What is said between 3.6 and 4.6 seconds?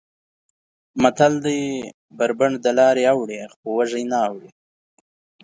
وږی نه اوړي.